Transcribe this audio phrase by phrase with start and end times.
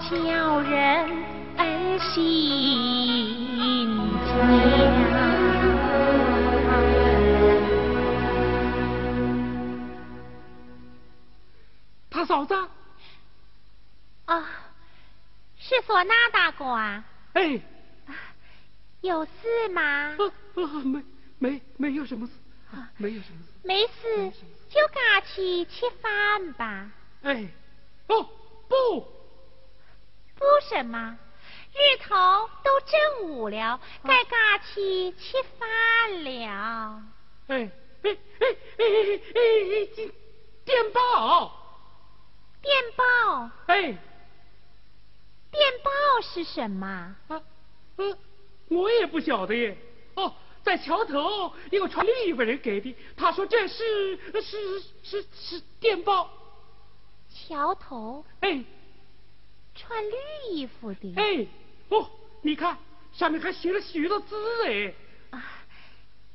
[0.00, 3.46] 叫人心
[4.26, 4.30] 焦。
[12.10, 12.54] 他嫂子。
[14.26, 14.44] 哦，
[15.58, 17.04] 是唢呐大哥啊。
[17.34, 17.60] 哎。
[19.02, 20.16] 有事吗？
[20.84, 21.02] 没
[21.38, 22.32] 没没有什么事，
[22.96, 23.48] 没有什么事。
[23.62, 24.32] 没事，
[24.68, 26.90] 就赶去吃饭吧。
[27.22, 27.46] 哎，
[28.08, 28.28] 哦
[30.68, 31.18] 什么，
[31.72, 32.14] 日头
[32.62, 37.02] 都正午了，该嘎去吃饭了。
[37.48, 37.70] 哎
[38.02, 38.46] 哎哎哎
[38.78, 39.38] 哎
[39.96, 40.10] 哎，
[40.64, 41.52] 电报，
[42.60, 43.82] 电报，哎，
[45.50, 45.90] 电报
[46.22, 46.86] 是什么？
[47.28, 47.42] 啊，
[47.96, 48.18] 呃，
[48.68, 49.76] 我也不晓得耶。
[50.14, 50.32] 哦。
[50.66, 52.92] 在桥头，一个穿绿衣服人给的。
[53.16, 56.28] 他说这是是是是电报。
[57.30, 58.26] 桥头？
[58.40, 58.64] 哎，
[59.76, 60.16] 穿绿
[60.50, 61.12] 衣服的。
[61.16, 61.46] 哎，
[61.90, 62.10] 哦，
[62.42, 62.76] 你看
[63.12, 64.92] 上面还写了许多字哎。
[65.30, 65.42] 啊，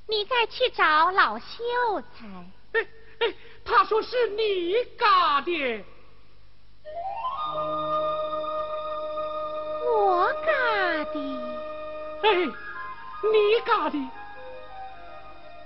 [0.08, 2.28] 你再去找老秀才。
[2.74, 2.88] 哎
[3.20, 3.34] 哎，
[3.66, 5.84] 他说是你嘎的。
[9.86, 11.20] 我嘎的。
[12.24, 13.98] 哎，你嘎的。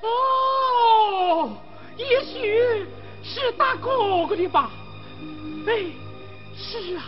[0.01, 1.57] 哦，
[1.97, 2.85] 也许
[3.23, 4.71] 是大哥哥的吧？
[5.67, 5.85] 哎，
[6.55, 7.03] 是啊。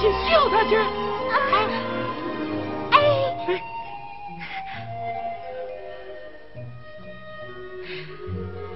[0.00, 0.76] 给你请秀才去。
[1.32, 1.34] 哎
[2.90, 2.94] 哎，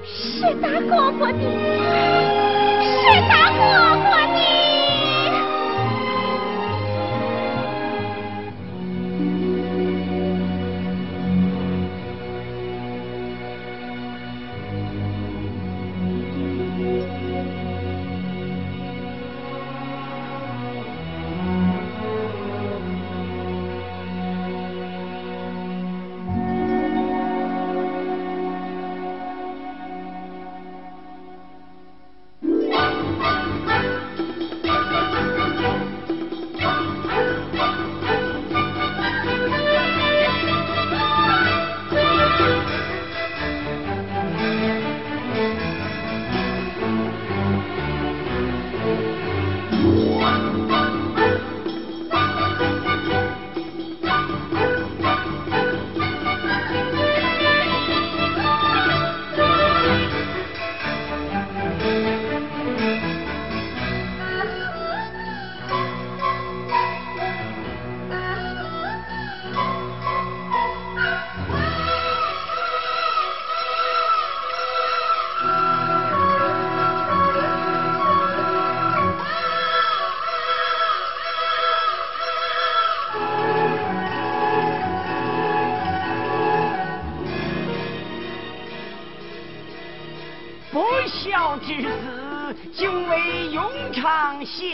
[0.05, 1.39] 是大哥哥的，
[2.81, 3.61] 是大哥
[4.03, 4.10] 哥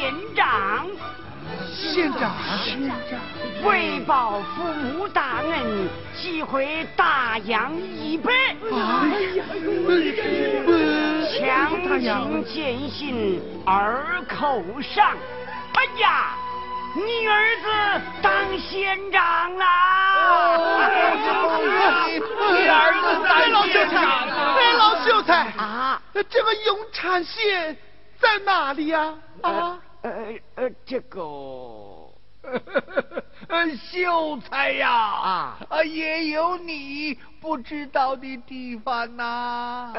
[0.06, 0.86] 县长，
[1.74, 2.94] 县长，县长，
[3.68, 8.32] 为报父母大恩，即回大洋一百。
[8.32, 8.74] 哎
[9.34, 9.44] 呀，
[11.32, 15.16] 强行践行二口上。
[15.74, 16.36] 哎呀，
[16.94, 17.66] 你儿子
[18.22, 19.66] 当县长啦！
[22.52, 23.96] 你儿子当老秀才，
[24.54, 26.00] 哎，老秀才啊，
[26.30, 27.76] 这个永昌县。
[28.18, 29.12] 在哪里呀？
[29.42, 31.18] 啊，呃呃，这个，
[33.76, 34.92] 秀才呀，
[35.68, 39.92] 啊，也有你不知道的地方呐。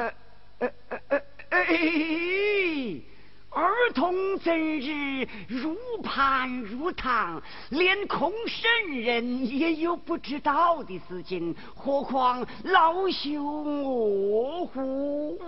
[4.38, 15.39] 童怎日入盘如堂，连空圣人也有不知道的事情，何况老朽我乎？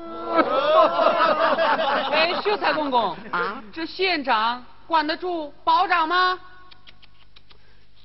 [2.12, 6.40] 哎，秀才公公啊，这县长管得住保长吗？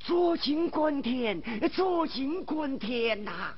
[0.01, 1.41] 坐井观天，
[1.73, 3.55] 坐井观天呐！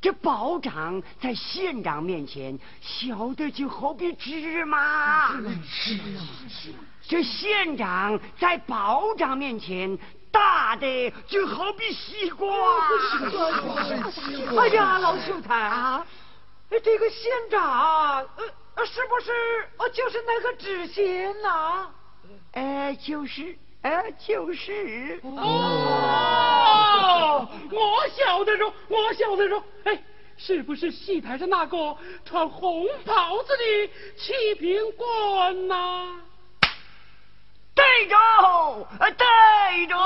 [0.00, 5.32] 这保长在县长面前小的就好比芝麻，
[7.08, 9.98] 这县长在保长面前
[10.30, 12.48] 大的就好比西瓜。
[14.60, 16.06] 哎呀，老秀才啊，
[16.68, 18.26] 这个县长，
[18.74, 19.32] 呃，是不是
[19.78, 21.88] 呃，就是那个知县呐？
[22.52, 25.20] 哎，就是，哎，就是。
[25.22, 25.36] 哦，
[27.70, 30.02] 我晓得着，我晓得着，哎。
[30.38, 36.08] 是不是戏台上那个穿红袍子的七品官呐？
[37.74, 38.14] 对着，
[39.16, 39.96] 对着，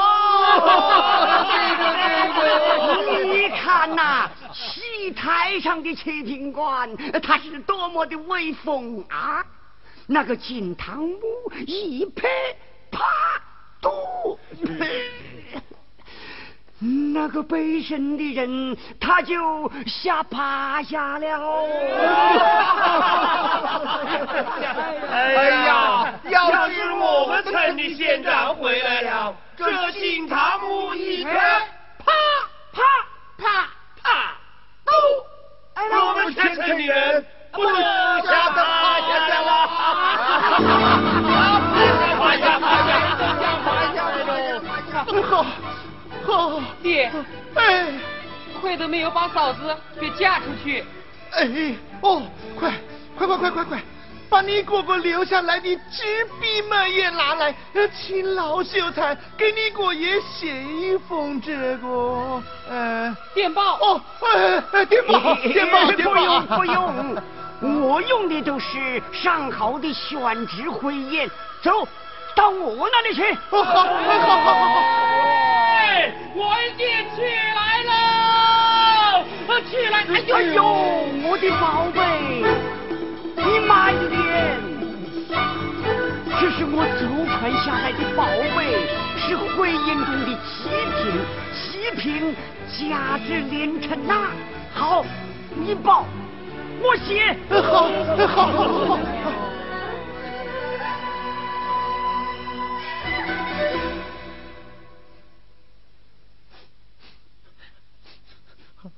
[3.25, 6.89] 你看呐，戏台上的七品官，
[7.21, 9.45] 他是多么的威风啊！
[10.07, 11.19] 那个金堂木
[11.67, 12.29] 一拍，
[12.93, 13.05] 啪，
[13.81, 14.39] 嘟。
[16.83, 21.67] 那个背身的人，他就吓趴下了。
[25.11, 31.69] 哎呀，要是我们村的县长回来了，这金堂木一拍，
[31.99, 32.13] 啪
[32.73, 32.83] 啪
[33.37, 33.69] 啪
[34.03, 34.37] 啪，
[34.83, 34.91] 都，
[35.77, 37.75] 我们全村的人不都
[38.27, 38.50] 吓
[46.83, 47.11] 爹，
[47.55, 47.87] 哎，
[48.61, 50.85] 亏都没有把嫂子给嫁出去。
[51.33, 51.49] 哎，
[52.03, 52.23] 哦，
[52.59, 52.73] 快，
[53.17, 53.79] 快快快快快，
[54.29, 57.55] 把你哥哥留下来的纸笔墨也拿来，
[57.95, 63.77] 请老秀才给你哥爷写一封这个，呃，电报。
[63.81, 66.57] 哦，哎哎，电报，电报，电报。
[66.57, 66.85] 不用
[67.61, 71.29] 不用，我用的都是上好的宣纸回言。
[71.63, 71.87] 走，
[72.35, 73.23] 到我那里去。
[73.51, 75.60] 哦，好，好，好，好，好。
[76.35, 77.23] 我爹起
[77.55, 77.91] 来了，
[79.71, 79.95] 起来！
[80.11, 80.59] 哎呦呦，
[81.23, 81.99] 我的宝贝，
[83.37, 84.19] 你慢一点。
[86.41, 88.25] 这是我祖传下来的宝
[88.57, 88.59] 贝，
[89.19, 90.59] 是回音中的极
[90.97, 91.01] 品，
[91.55, 91.63] 极
[92.01, 92.35] 品
[92.67, 94.13] 价值连城呐。
[94.73, 95.05] 好，
[95.55, 96.07] 你报，
[96.81, 97.37] 我写。
[97.51, 97.91] 好，
[98.27, 98.57] 好，好，
[98.97, 99.50] 好。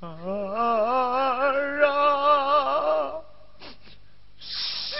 [0.01, 3.21] 儿啊，
[4.39, 4.95] 十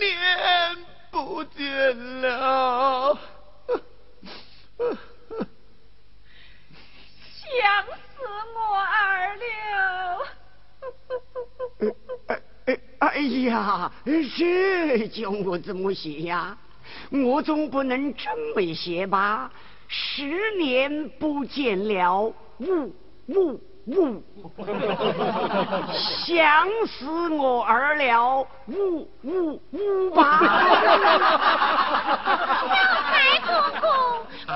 [0.00, 0.76] 年
[1.12, 3.16] 不见了，
[7.22, 10.26] 想死我儿了。
[12.26, 12.30] 哎
[12.66, 13.92] 哎 哎呀，
[14.36, 16.58] 这叫我怎么写呀？
[17.10, 19.52] 我总不能这么写吧？
[19.86, 22.92] 十年不见了，呜
[23.28, 23.60] 呜。
[23.86, 24.20] 五，
[26.26, 28.44] 想死我儿了！
[28.66, 30.40] 五五五吧！
[32.58, 32.74] 小
[33.06, 33.48] 财公
[33.80, 33.86] 公，
[34.48, 34.54] 我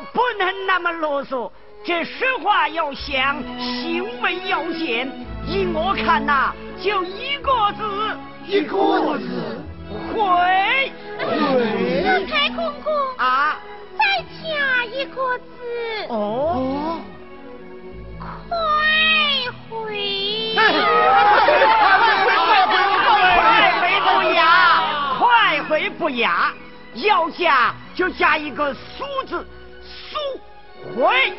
[0.00, 1.50] 不能那么啰嗦，
[1.84, 5.08] 这说话要响，行为要简。
[5.46, 7.82] 依我看呐，就一个字，
[8.46, 9.64] 一个字，
[10.12, 10.92] 会。
[12.04, 13.58] 老太公公啊，
[13.96, 14.04] 再
[14.42, 15.44] 加一个字。
[16.08, 17.00] 哦，
[18.48, 18.56] 快
[19.70, 20.54] 回。
[20.56, 20.60] 快
[23.80, 24.44] 回不雅，
[25.18, 26.52] 快回不雅，
[26.94, 27.74] 要加。
[27.94, 29.46] 就加一个“苏”字，苏
[30.94, 31.32] 回。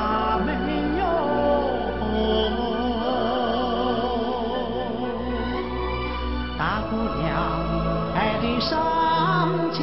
[0.00, 0.50] 啦没
[0.98, 1.02] 有，
[6.56, 7.28] 大姑娘
[8.14, 8.70] 爱的上
[9.72, 9.78] 轿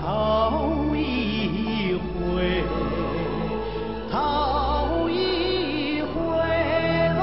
[0.00, 0.98] 头一
[1.94, 2.64] 回，
[4.10, 6.10] 头一回
[7.18, 7.20] 喽。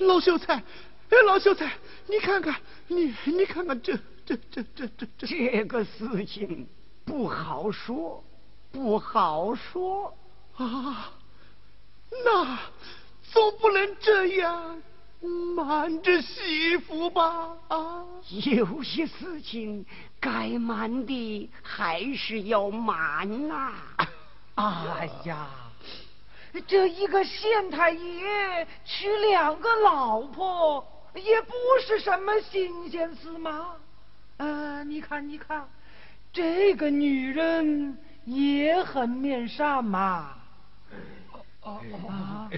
[0.00, 0.62] 老秀才，
[1.22, 1.70] 老秀才，
[2.06, 2.54] 你看看，
[2.88, 6.68] 你你看看这这这这这这，这个事情
[7.04, 8.22] 不好说，
[8.70, 10.16] 不好说。
[10.56, 11.12] 啊，
[12.24, 12.58] 那
[13.22, 14.82] 总不能这样
[15.56, 17.56] 瞒着媳妇吧？
[17.68, 19.86] 啊，有些事情
[20.20, 23.72] 该瞒的还是要瞒呐、
[24.56, 25.48] 哎呀，
[26.66, 31.52] 这一个县太爷娶两个老婆，也不
[31.86, 33.76] 是什么新鲜事嘛。
[34.36, 35.68] 呃，你看，你看，
[36.32, 40.36] 这个女人也很面善嘛。
[41.62, 42.48] 啊，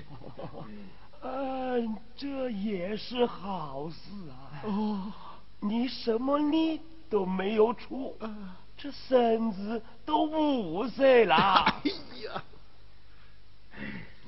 [1.23, 4.63] 嗯，这也是好事啊。
[4.65, 5.13] 哦，
[5.61, 6.81] 你什么力
[7.11, 8.17] 都没有出，
[8.77, 11.35] 这身子都五岁了。
[11.35, 11.91] 哎
[12.25, 12.43] 呀，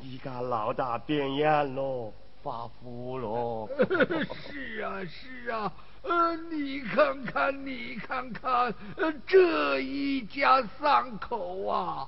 [0.00, 2.12] 你家老大变样喽，
[2.44, 3.66] 发福喽。
[4.46, 5.72] 是啊是啊，
[6.02, 12.06] 呃，你看看你看看，呃，这一家三口啊，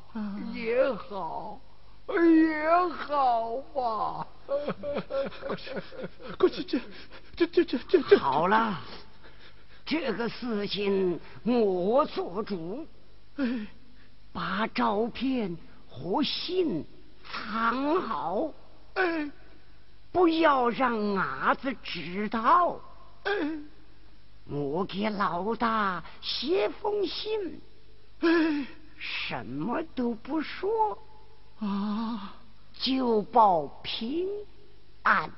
[0.53, 1.59] 也好，
[2.07, 4.27] 也好吧。
[6.39, 6.79] 过去这
[7.35, 8.79] 这这这这这好了，
[9.87, 12.87] 这个事情我做主，
[13.37, 13.67] 哎，
[14.35, 15.57] 把照片
[15.89, 16.85] 和信
[17.25, 18.53] 藏好，
[18.93, 19.31] 哎
[20.17, 22.81] 不要让伢子知道。
[23.25, 23.33] 哎
[24.47, 27.61] 我给老大写封信，
[28.21, 30.99] 哎什么都不说，
[31.59, 32.35] 啊！
[32.73, 34.27] 就报平
[35.03, 35.31] 安。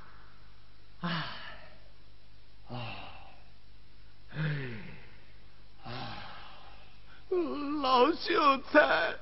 [7.81, 9.17] 老秀才，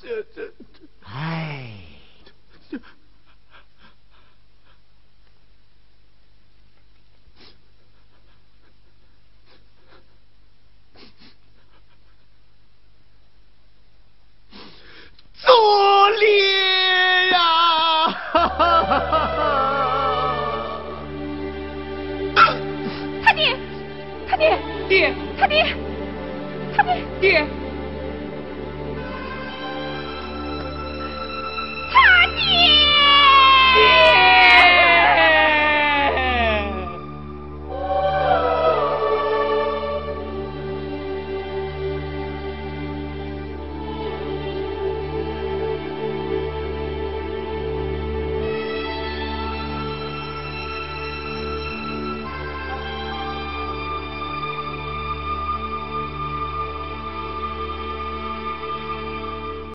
[0.00, 0.52] 这这这。
[1.04, 1.79] 唉，